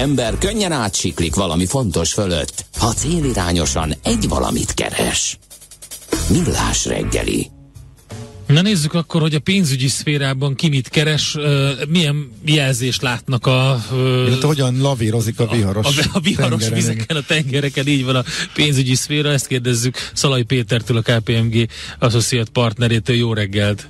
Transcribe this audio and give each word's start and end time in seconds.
ember 0.00 0.38
könnyen 0.38 0.72
átsiklik 0.72 1.34
valami 1.34 1.66
fontos 1.66 2.12
fölött, 2.12 2.64
ha 2.78 2.92
célirányosan 2.92 3.94
egy 4.02 4.28
valamit 4.28 4.74
keres. 4.74 5.38
Millás 6.28 6.84
reggeli. 6.86 7.50
Na 8.46 8.60
nézzük 8.60 8.94
akkor, 8.94 9.20
hogy 9.20 9.34
a 9.34 9.38
pénzügyi 9.38 9.88
szférában 9.88 10.54
ki 10.54 10.68
mit 10.68 10.88
keres, 10.88 11.36
milyen 11.88 12.32
jelzést 12.44 13.02
látnak 13.02 13.46
a... 13.46 13.84
Illetve 14.26 14.46
hogyan 14.46 14.80
lavírozik 14.80 15.40
a 15.40 15.46
viharos 15.46 15.86
A, 15.86 16.00
a, 16.00 16.10
a 16.12 16.20
viharos 16.20 16.60
tengeren. 16.62 16.74
vizeken, 16.74 17.16
a 17.16 17.22
tengereken, 17.26 17.86
így 17.86 18.04
van 18.04 18.16
a 18.16 18.24
pénzügyi 18.54 18.94
szféra, 18.94 19.30
ezt 19.30 19.46
kérdezzük 19.46 19.96
Szalai 20.14 20.42
Pétertől, 20.42 20.96
a 20.96 21.02
KPMG 21.02 21.68
Associate 21.98 22.50
partnerétől. 22.52 23.16
Jó 23.16 23.32
reggelt! 23.32 23.88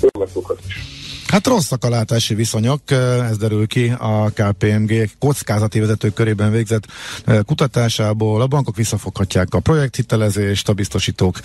Jó 0.00 0.20
reggelt! 0.20 0.91
Hát 1.32 1.46
rosszak 1.46 1.84
a 1.84 1.88
látási 1.88 2.34
viszonyok, 2.34 2.80
ez 3.30 3.36
derül 3.38 3.66
ki 3.66 3.92
a 3.98 4.30
KPMG 4.34 5.08
kockázati 5.18 5.80
vezetők 5.80 6.14
körében 6.14 6.50
végzett 6.50 6.82
kutatásából. 7.46 8.40
A 8.40 8.46
bankok 8.46 8.76
visszafoghatják 8.76 9.54
a 9.54 9.60
projekthitelezést, 9.60 10.68
a 10.68 10.72
biztosítók 10.72 11.36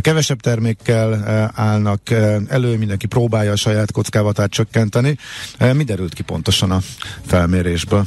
kevesebb 0.00 0.40
termékkel 0.40 1.24
állnak 1.54 2.00
elő, 2.48 2.76
mindenki 2.76 3.06
próbálja 3.06 3.52
a 3.52 3.56
saját 3.56 3.92
kockávatát 3.92 4.50
csökkenteni. 4.50 5.16
Mi 5.72 5.84
derült 5.84 6.14
ki 6.14 6.22
pontosan 6.22 6.70
a 6.70 6.78
felmérésből? 7.26 8.04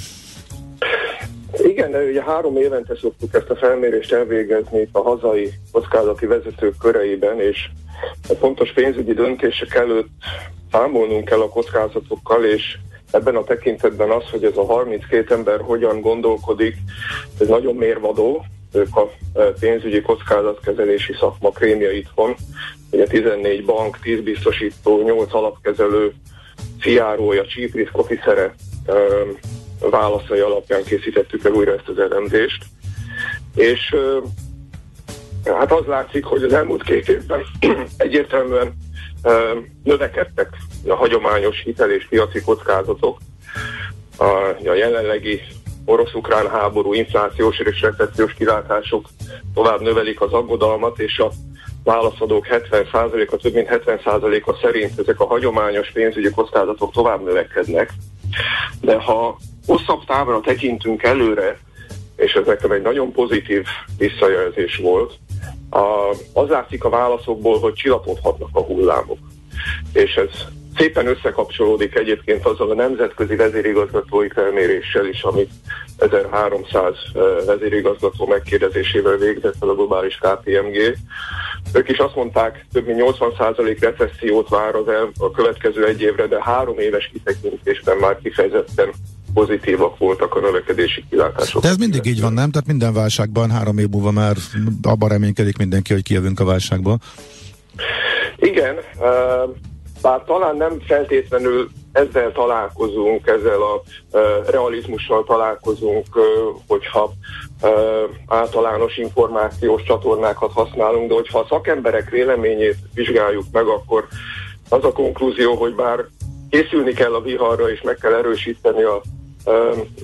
Igen, 1.63 1.89
ugye 2.09 2.23
három 2.23 2.57
évente 2.57 2.93
szoktuk 3.01 3.33
ezt 3.33 3.49
a 3.49 3.55
felmérést 3.55 4.11
elvégezni 4.11 4.87
a 4.91 4.99
hazai 4.99 5.53
kockázati 5.71 6.25
vezetők 6.25 6.77
köreiben, 6.77 7.39
és 7.39 7.69
a 8.29 8.33
fontos 8.33 8.73
pénzügyi 8.73 9.13
döntések 9.13 9.73
előtt 9.73 10.09
számolnunk 10.71 11.25
kell 11.25 11.39
a 11.39 11.49
kockázatokkal, 11.49 12.45
és 12.45 12.77
ebben 13.11 13.35
a 13.35 13.43
tekintetben 13.43 14.09
az, 14.09 14.23
hogy 14.31 14.43
ez 14.43 14.57
a 14.57 14.65
32 14.65 15.33
ember 15.33 15.59
hogyan 15.61 16.01
gondolkodik, 16.01 16.75
ez 17.39 17.47
nagyon 17.47 17.75
mérvadó, 17.75 18.45
ők 18.73 18.95
a 18.95 19.11
e, 19.33 19.43
pénzügyi 19.59 20.01
kockázatkezelési 20.01 21.13
szakma 21.19 21.49
krémia 21.49 21.91
itthon, 21.91 22.35
ugye 22.91 23.07
14 23.07 23.65
bank, 23.65 23.99
10 24.01 24.21
biztosító, 24.21 25.01
8 25.03 25.33
alapkezelő, 25.33 26.13
fiárója, 26.79 27.45
chief 27.45 27.73
risk 27.73 27.97
officer 27.97 28.53
válaszai 29.79 30.39
alapján 30.39 30.83
készítettük 30.83 31.45
el 31.45 31.51
újra 31.51 31.73
ezt 31.73 31.87
az 31.87 31.99
elemzést. 31.99 32.63
És 33.55 33.95
hát 35.45 35.71
az 35.71 35.85
látszik, 35.85 36.25
hogy 36.25 36.43
az 36.43 36.53
elmúlt 36.53 36.83
két 36.83 37.09
évben 37.09 37.41
egyértelműen 37.97 38.73
növekedtek 39.83 40.49
a 40.87 40.93
hagyományos 40.93 41.61
hitel 41.63 41.91
és 41.91 42.07
piaci 42.09 42.41
kockázatok. 42.41 43.17
A, 44.17 44.23
a 44.65 44.73
jelenlegi 44.73 45.41
orosz-ukrán 45.85 46.49
háború, 46.49 46.93
inflációs 46.93 47.59
és 47.59 47.81
recessziós 47.81 48.33
kilátások 48.33 49.07
tovább 49.53 49.81
növelik 49.81 50.21
az 50.21 50.33
aggodalmat, 50.33 50.99
és 50.99 51.19
a 51.19 51.31
válaszadók 51.83 52.47
70%-a, 52.49 53.35
több 53.35 53.53
mint 53.53 53.67
70%-a 53.85 54.57
szerint 54.61 54.99
ezek 54.99 55.19
a 55.19 55.25
hagyományos 55.25 55.91
pénzügyi 55.91 56.29
kockázatok 56.29 56.91
tovább 56.91 57.23
növekednek. 57.23 57.93
De 58.81 58.95
ha 58.95 59.37
hosszabb 59.65 60.05
távra 60.05 60.39
tekintünk 60.39 61.03
előre, 61.03 61.59
és 62.15 62.33
ez 62.33 62.45
nekem 62.45 62.71
egy 62.71 62.81
nagyon 62.81 63.11
pozitív 63.11 63.65
visszajelzés 63.97 64.77
volt, 64.77 65.13
a, 65.71 66.15
az 66.33 66.49
látszik 66.49 66.83
a 66.83 66.89
válaszokból, 66.89 67.59
hogy 67.59 67.73
csillapodhatnak 67.73 68.49
a 68.51 68.61
hullámok. 68.61 69.17
És 69.93 70.15
ez 70.15 70.29
szépen 70.77 71.07
összekapcsolódik 71.07 71.95
egyébként 71.95 72.45
azzal 72.45 72.69
a 72.69 72.73
nemzetközi 72.73 73.35
vezérigazgatói 73.35 74.29
felméréssel 74.29 75.05
is, 75.05 75.21
amit 75.23 75.49
1300 75.97 76.95
vezérigazgató 77.45 78.25
megkérdezésével 78.25 79.17
végzett 79.17 79.55
el 79.61 79.69
a 79.69 79.75
globális 79.75 80.17
KPMG. 80.17 80.97
Ők 81.73 81.89
is 81.89 81.97
azt 81.97 82.15
mondták, 82.15 82.65
több 82.73 82.85
mint 82.85 83.01
80% 83.19 83.77
recessziót 83.79 84.49
vár 84.49 84.75
az 84.75 84.87
el 84.87 85.11
a 85.19 85.31
következő 85.31 85.85
egy 85.85 86.01
évre, 86.01 86.27
de 86.27 86.43
három 86.43 86.79
éves 86.79 87.09
kitekintésben 87.13 87.97
már 87.97 88.17
kifejezetten 88.23 88.91
pozitívak 89.33 89.97
voltak 89.97 90.35
a 90.35 90.39
növekedési 90.39 91.05
kilátások. 91.09 91.61
De 91.61 91.67
ez 91.67 91.77
mindig 91.77 92.05
így 92.05 92.21
van, 92.21 92.33
nem? 92.33 92.51
Tehát 92.51 92.67
minden 92.67 92.93
válságban 92.93 93.51
három 93.51 93.77
év 93.77 93.89
múlva 93.89 94.11
már 94.11 94.35
abban 94.81 95.09
reménykedik 95.09 95.57
mindenki, 95.57 95.93
hogy 95.93 96.03
kijövünk 96.03 96.39
a 96.39 96.45
válságból. 96.45 96.97
Igen, 98.35 98.75
bár 100.01 100.23
talán 100.23 100.55
nem 100.55 100.79
feltétlenül 100.87 101.69
ezzel 101.91 102.31
találkozunk, 102.31 103.27
ezzel 103.27 103.61
a 103.61 103.81
realizmussal 104.51 105.23
találkozunk, 105.23 106.05
hogyha 106.67 107.13
általános 108.27 108.97
információs 108.97 109.83
csatornákat 109.83 110.51
használunk, 110.51 111.07
de 111.07 111.13
hogyha 111.13 111.39
a 111.39 111.45
szakemberek 111.49 112.09
véleményét 112.09 112.77
vizsgáljuk 112.93 113.45
meg, 113.51 113.65
akkor 113.65 114.07
az 114.69 114.83
a 114.83 114.91
konklúzió, 114.91 115.55
hogy 115.55 115.75
bár 115.75 116.05
készülni 116.49 116.93
kell 116.93 117.13
a 117.13 117.21
viharra, 117.21 117.71
és 117.71 117.81
meg 117.81 117.95
kell 117.95 118.13
erősíteni 118.13 118.83
a 118.83 119.01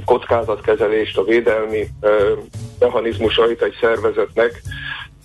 kockázatkezelést, 0.06 1.18
a 1.18 1.24
védelmi 1.24 1.88
mechanizmusait 2.80 3.62
egy 3.62 3.78
szervezetnek, 3.82 4.62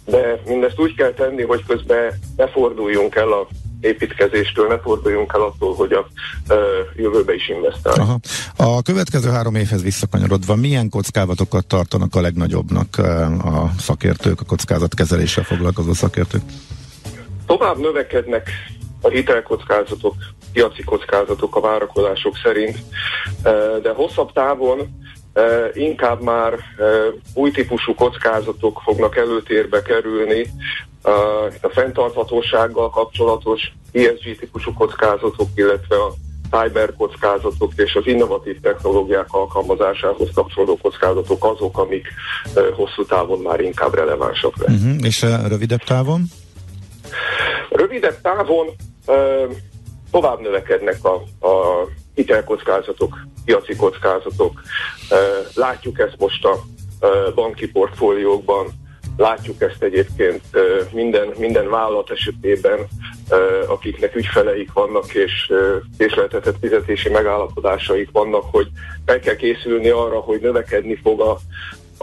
de 0.04 0.40
mindezt 0.46 0.78
úgy 0.78 0.94
kell 0.94 1.12
tenni, 1.12 1.42
hogy 1.42 1.64
közben 1.66 2.12
ne 2.36 2.48
forduljunk 2.48 3.14
el 3.14 3.32
a 3.32 3.46
építkezéstől, 3.80 4.68
ne 4.68 4.78
forduljunk 4.78 5.32
el 5.34 5.40
attól, 5.40 5.74
hogy 5.74 5.92
a 5.92 6.06
ö, 6.48 6.80
jövőbe 6.96 7.34
is 7.34 7.48
investálunk. 7.48 8.00
Aha. 8.56 8.76
A 8.76 8.82
következő 8.82 9.30
három 9.30 9.54
évhez 9.54 9.82
visszakanyarodva, 9.82 10.54
milyen 10.56 10.88
kockázatokat 10.88 11.66
tartanak 11.66 12.14
a 12.14 12.20
legnagyobbnak 12.20 12.98
a 13.44 13.70
szakértők, 13.78 14.40
a 14.40 14.44
kockázatkezeléssel 14.44 15.44
foglalkozó 15.44 15.92
szakértők? 15.92 16.42
Tovább 17.46 17.78
növekednek 17.78 18.50
a 19.00 19.08
hitelkockázatok, 19.08 20.14
piaci 20.52 20.82
kockázatok 20.82 21.56
a 21.56 21.60
várakozások 21.60 22.36
szerint, 22.42 22.76
de 23.82 23.92
hosszabb 23.94 24.32
távon 24.32 25.00
inkább 25.72 26.22
már 26.22 26.58
új 27.34 27.50
típusú 27.50 27.94
kockázatok 27.94 28.80
fognak 28.84 29.16
előtérbe 29.16 29.82
kerülni, 29.82 30.46
a 31.60 31.68
fenntarthatósággal 31.68 32.90
kapcsolatos 32.90 33.72
ESG 33.92 34.38
típusú 34.38 34.72
kockázatok, 34.72 35.48
illetve 35.54 35.96
a 35.96 36.12
cyber 36.50 36.94
kockázatok 36.96 37.72
és 37.76 37.94
az 37.94 38.06
innovatív 38.06 38.60
technológiák 38.60 39.26
alkalmazásához 39.28 40.28
kapcsolódó 40.34 40.76
kockázatok 40.76 41.44
azok, 41.44 41.78
amik 41.78 42.06
hosszú 42.74 43.04
távon 43.04 43.38
már 43.38 43.60
inkább 43.60 43.94
relevánsak 43.94 44.56
lesznek. 44.56 44.80
Uh-huh. 44.80 45.06
És 45.06 45.22
rövidebb 45.48 45.82
távon? 45.82 46.24
Rövidebb 47.70 48.20
távon 48.20 48.66
tovább 50.12 50.40
növekednek 50.40 51.04
a, 51.04 51.14
a 51.46 51.86
hitelkockázatok, 52.14 53.18
piaci 53.44 53.76
kockázatok. 53.76 54.62
Látjuk 55.54 55.98
ezt 55.98 56.16
most 56.18 56.44
a 56.44 56.62
banki 57.34 57.70
portfóliókban, 57.70 58.66
látjuk 59.16 59.62
ezt 59.62 59.82
egyébként 59.82 60.42
minden, 60.92 61.28
minden 61.38 61.70
vállalat 61.70 62.10
esetében, 62.10 62.78
akiknek 63.66 64.16
ügyfeleik 64.16 64.72
vannak 64.72 65.14
és 65.14 65.52
késleltetett 65.98 66.56
fizetési 66.60 67.08
megállapodásaik 67.08 68.08
vannak, 68.12 68.44
hogy 68.50 68.68
fel 69.06 69.20
kell 69.20 69.36
készülni 69.36 69.88
arra, 69.88 70.18
hogy 70.18 70.40
növekedni 70.40 70.94
fog 71.02 71.20
a, 71.20 71.30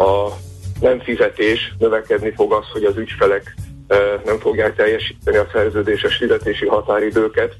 a 0.03 0.34
nem 0.81 1.00
fizetés, 1.00 1.74
növekedni 1.80 2.31
fog 2.36 2.53
az, 2.53 2.66
hogy 2.72 2.84
az 2.84 2.98
ügyfelek 2.98 3.56
nem 4.25 4.40
fogják 4.40 4.75
teljesíteni 4.75 5.38
a 5.38 5.48
szerződéses 5.52 6.16
fizetési 6.16 6.68
határidőket, 6.68 7.56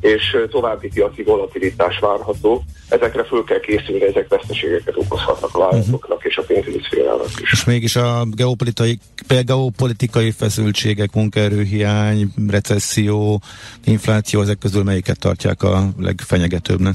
és 0.00 0.36
további 0.50 0.88
piaci 0.88 1.22
volatilitás 1.22 1.98
várható. 1.98 2.62
Ezekre 2.88 3.24
föl 3.24 3.44
kell 3.44 3.60
készülni, 3.60 4.04
ezek 4.04 4.28
veszteségeket 4.28 4.96
okozhatnak 4.96 5.54
a 5.54 5.58
vállalatoknak 5.58 6.18
uh-huh. 6.18 6.30
és 6.30 6.36
a 6.36 6.42
pénzügyi 6.42 6.80
szférának 6.84 7.30
is. 7.40 7.52
És 7.52 7.64
mégis 7.64 7.96
a 7.96 8.24
geopolitikai, 8.30 8.98
geopolitikai 9.44 10.30
feszültségek, 10.30 11.14
munkaerőhiány, 11.14 12.28
recesszió, 12.48 13.40
infláció, 13.84 14.40
ezek 14.40 14.58
közül 14.58 14.82
melyiket 14.82 15.18
tartják 15.18 15.62
a 15.62 15.88
legfenyegetőbbnek? 15.98 16.94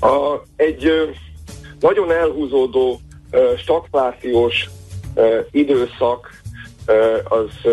A, 0.00 0.42
egy 0.56 0.92
nagyon 1.80 2.12
elhúzódó 2.12 3.00
stagflációs 3.58 4.68
időszak 5.50 6.40
az 7.24 7.72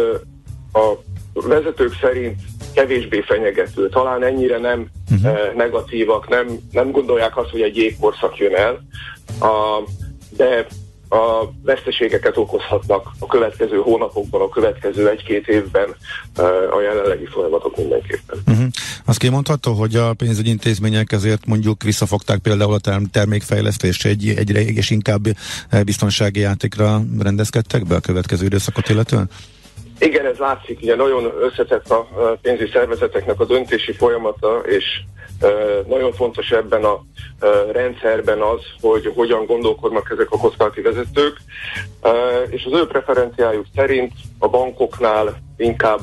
a 0.74 0.94
vezetők 1.34 1.98
szerint 2.02 2.42
kevésbé 2.80 3.22
fenyegető. 3.22 3.90
Talán 3.90 4.24
ennyire 4.24 4.58
nem 4.58 4.88
uh-huh. 5.12 5.56
negatívak, 5.56 6.30
nem, 6.30 6.48
nem 6.72 6.92
gondolják 6.92 7.38
azt, 7.38 7.50
hogy 7.50 7.62
egy 7.62 7.76
jégkorszak 7.76 8.38
jön 8.38 8.56
el, 8.56 8.84
a, 9.50 9.84
de 10.38 10.68
a 11.10 11.50
veszteségeket 11.64 12.38
okozhatnak 12.38 13.12
a 13.20 13.26
következő 13.26 13.78
hónapokban, 13.78 14.42
a 14.42 14.50
következő 14.50 15.10
egy-két 15.10 15.48
évben 15.48 15.96
a 16.72 16.82
jelenlegi 16.82 17.26
folyamatok 17.26 17.78
mindenképpen. 17.78 18.38
Uh-huh. 18.48 18.66
Azt 19.06 19.20
kimondható, 19.20 19.74
hogy 19.74 19.96
a 19.96 20.14
pénzügyi 20.14 20.50
intézmények 20.50 21.12
ezért 21.12 21.46
mondjuk 21.46 21.84
visszafogták 21.84 22.38
például 22.40 22.74
a 22.74 23.00
termékfejlesztést 23.12 24.06
egy, 24.06 24.34
egyre 24.38 24.62
és 24.62 24.90
inkább 24.90 25.28
biztonsági 25.84 26.40
játékra 26.40 27.02
rendezkedtek 27.20 27.86
be 27.86 27.96
a 27.96 28.00
következő 28.00 28.46
időszakot 28.46 28.90
illetően? 28.90 29.30
Igen, 30.00 30.26
ez 30.26 30.38
látszik, 30.38 30.80
ugye 30.82 30.96
nagyon 30.96 31.34
összetett 31.42 31.90
a 31.90 32.08
pénzügyi 32.42 32.72
szervezeteknek 32.72 33.40
a 33.40 33.46
döntési 33.46 33.92
folyamata, 33.92 34.62
és 34.66 34.86
nagyon 35.88 36.14
fontos 36.14 36.52
ebben 36.52 36.84
a 36.84 37.00
rendszerben 37.72 38.42
az, 38.42 38.62
hogy 38.82 39.12
hogyan 39.16 39.46
gondolkodnak 39.46 40.10
ezek 40.12 40.32
a 40.32 40.38
kockázati 40.38 40.82
vezetők, 40.82 41.38
és 42.50 42.66
az 42.66 42.80
ő 42.80 42.88
preferenciájuk 42.88 43.66
szerint 43.76 44.12
a 44.40 44.48
bankoknál 44.48 45.42
inkább 45.58 46.00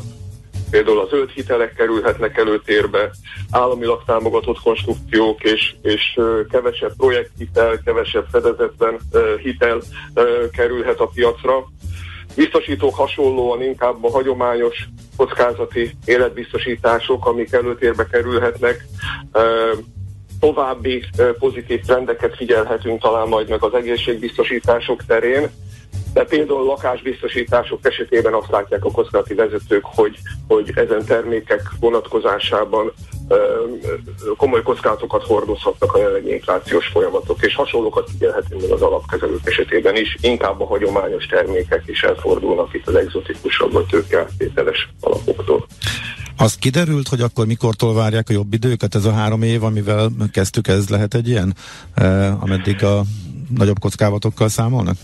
például 0.70 1.00
a 1.00 1.06
zöld 1.06 1.30
hitelek 1.30 1.74
kerülhetnek 1.74 2.36
előtérbe, 2.36 3.10
államilag 3.50 4.02
támogatott 4.06 4.60
konstrukciók 4.60 5.44
és, 5.44 5.74
és 5.82 6.20
kevesebb 6.50 6.92
projekthitel, 6.96 7.80
kevesebb 7.84 8.26
fedezetben 8.30 8.98
hitel 9.42 9.80
kerülhet 10.50 11.00
a 11.00 11.10
piacra. 11.14 11.66
Biztosítók 12.36 12.94
hasonlóan 12.94 13.62
inkább 13.62 14.04
a 14.04 14.10
hagyományos 14.10 14.88
kockázati 15.16 15.96
életbiztosítások, 16.04 17.26
amik 17.26 17.52
előtérbe 17.52 18.06
kerülhetnek. 18.06 18.86
További 20.40 21.04
pozitív 21.38 21.80
trendeket 21.80 22.36
figyelhetünk 22.36 23.00
talán 23.00 23.28
majd 23.28 23.48
meg 23.48 23.62
az 23.62 23.74
egészségbiztosítások 23.74 25.04
terén, 25.04 25.50
de 26.16 26.24
például 26.24 26.64
lakásbiztosítások 26.64 27.86
esetében 27.86 28.34
azt 28.34 28.50
látják 28.50 28.84
a 28.84 28.90
kockázati 28.90 29.34
vezetők, 29.34 29.84
hogy, 29.84 30.18
hogy 30.48 30.72
ezen 30.74 31.04
termékek 31.04 31.70
vonatkozásában 31.80 32.92
komoly 34.36 34.62
kockázatokat 34.62 35.22
hordozhatnak 35.22 35.94
a 35.94 35.98
jelenlegi 35.98 36.32
inflációs 36.32 36.86
folyamatok, 36.86 37.42
és 37.42 37.54
hasonlókat 37.54 38.10
figyelhetünk 38.10 38.62
az 38.72 38.82
alapkezelők 38.82 39.40
esetében 39.44 39.96
is, 39.96 40.16
inkább 40.20 40.60
a 40.60 40.66
hagyományos 40.66 41.26
termékek 41.26 41.82
is 41.86 42.02
elfordulnak 42.02 42.74
itt 42.74 42.86
az 42.86 42.94
exotikusabb 42.94 43.72
vagy 43.72 43.86
tőkeáttételes 43.86 44.88
alapoktól. 45.00 45.66
Az 46.36 46.54
kiderült, 46.54 47.08
hogy 47.08 47.20
akkor 47.20 47.46
mikortól 47.46 47.94
várják 47.94 48.28
a 48.28 48.32
jobb 48.32 48.52
időket? 48.52 48.94
Ez 48.94 49.04
a 49.04 49.12
három 49.12 49.42
év, 49.42 49.62
amivel 49.62 50.10
kezdtük, 50.32 50.68
ez 50.68 50.88
lehet 50.88 51.14
egy 51.14 51.28
ilyen, 51.28 51.54
eh, 51.94 52.42
ameddig 52.42 52.84
a 52.84 53.02
nagyobb 53.56 53.78
kockávatokkal 53.78 54.48
számolnak? 54.48 54.96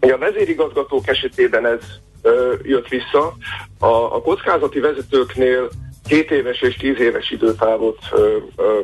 A 0.00 0.18
vezérigazgatók 0.18 1.08
esetében 1.08 1.66
ez 1.66 1.80
ö, 2.22 2.54
jött 2.62 2.88
vissza. 2.88 3.36
A, 3.78 3.86
a 3.86 4.20
kockázati 4.22 4.78
vezetőknél 4.78 5.68
két 6.08 6.30
éves 6.30 6.60
és 6.60 6.76
tíz 6.76 7.00
éves 7.00 7.30
időtávot 7.30 7.98
ö, 8.12 8.36
ö, 8.56 8.78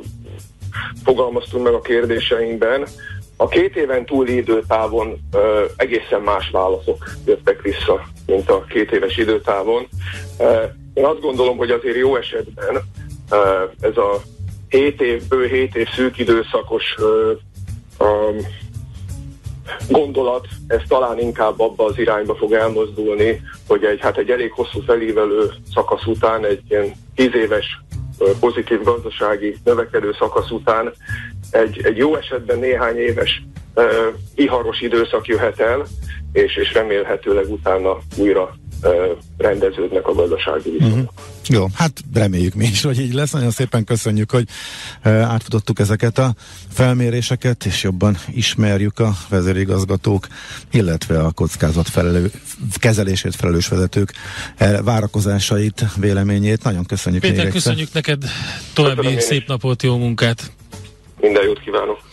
fogalmaztunk 1.04 1.64
meg 1.64 1.72
a 1.72 1.80
kérdéseinkben. 1.80 2.86
A 3.36 3.48
két 3.48 3.76
éven 3.76 4.04
túli 4.04 4.36
időtávon 4.36 5.18
ö, 5.32 5.64
egészen 5.76 6.20
más 6.20 6.50
válaszok 6.50 7.04
jöttek 7.26 7.62
vissza, 7.62 8.02
mint 8.26 8.50
a 8.50 8.64
két 8.68 8.92
éves 8.92 9.16
időtávon. 9.16 9.88
Ö, 10.38 10.62
én 10.94 11.04
azt 11.04 11.20
gondolom, 11.20 11.56
hogy 11.56 11.70
azért 11.70 11.96
jó 11.96 12.16
esetben 12.16 12.80
ö, 13.30 13.64
ez 13.80 13.96
a 13.96 14.20
7 14.68 15.00
év, 15.00 15.28
bő 15.28 15.46
7 15.46 15.76
év 15.76 15.88
szűk 15.94 16.18
időszakos 16.18 16.94
ö, 16.98 17.32
ö, 17.98 18.30
gondolat, 19.88 20.46
ez 20.66 20.80
talán 20.88 21.18
inkább 21.18 21.60
abba 21.60 21.84
az 21.84 21.98
irányba 21.98 22.34
fog 22.34 22.52
elmozdulni, 22.52 23.40
hogy 23.66 23.84
egy, 23.84 24.00
hát 24.00 24.16
egy 24.16 24.30
elég 24.30 24.52
hosszú 24.52 24.80
felívelő 24.80 25.50
szakasz 25.74 26.06
után, 26.06 26.44
egy 26.44 26.60
ilyen 26.68 26.92
tíz 27.14 27.34
éves 27.34 27.80
pozitív 28.40 28.82
gazdasági 28.82 29.56
növekedő 29.64 30.14
szakasz 30.18 30.50
után 30.50 30.92
egy, 31.50 31.80
egy 31.84 31.96
jó 31.96 32.16
esetben 32.16 32.58
néhány 32.58 32.96
éves 32.96 33.42
uh, 33.74 33.84
iharos 34.34 34.80
időszak 34.80 35.26
jöhet 35.26 35.60
el, 35.60 35.86
és, 36.32 36.56
és 36.56 36.72
remélhetőleg 36.72 37.50
utána 37.50 37.98
újra 38.16 38.56
rendeződnek 39.38 40.06
a 40.08 40.12
gazdasági 40.12 40.70
viszonyok. 40.70 40.96
Uh-huh. 40.96 41.31
Jó, 41.48 41.66
hát 41.74 42.00
reméljük 42.14 42.54
mi 42.54 42.64
is, 42.64 42.82
hogy 42.82 43.00
így 43.00 43.12
lesz. 43.12 43.30
Nagyon 43.30 43.50
szépen 43.50 43.84
köszönjük, 43.84 44.30
hogy 44.30 44.48
átfutottuk 45.02 45.78
ezeket 45.78 46.18
a 46.18 46.34
felméréseket, 46.72 47.64
és 47.64 47.82
jobban 47.82 48.18
ismerjük 48.30 48.98
a 48.98 49.16
vezérigazgatók, 49.28 50.26
illetve 50.70 51.18
a 51.18 51.30
kockázat 51.30 51.88
felelő, 51.88 52.30
kezelését 52.74 53.36
felelős 53.36 53.68
vezetők 53.68 54.12
várakozásait, 54.82 55.84
véleményét. 55.96 56.62
Nagyon 56.62 56.84
köszönjük. 56.84 57.22
Péter, 57.22 57.48
köszönjük 57.48 57.92
neked 57.92 58.24
további 58.72 59.20
szép 59.20 59.48
napot, 59.48 59.82
jó 59.82 59.96
munkát! 59.96 60.52
Minden 61.20 61.44
jót 61.44 61.60
kívánok! 61.60 62.10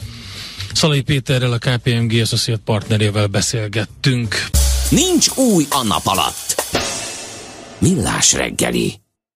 Szalai 0.73 1.01
Péterrel, 1.01 1.51
a 1.51 1.57
KPMG 1.57 2.19
Associate 2.21 2.61
partnerével 2.65 3.27
beszélgettünk. 3.27 4.35
Nincs 4.89 5.27
új 5.35 5.65
a 5.69 5.83
nap 5.83 6.01
alatt. 6.03 6.63
Millás 7.79 8.33
reggeli. 8.33 8.93